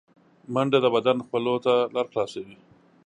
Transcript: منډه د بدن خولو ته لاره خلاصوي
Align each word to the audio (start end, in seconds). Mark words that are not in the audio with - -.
منډه 0.53 0.79
د 0.83 0.87
بدن 0.95 1.17
خولو 1.27 1.55
ته 1.65 1.73
لاره 1.93 2.09
خلاصوي 2.11 2.57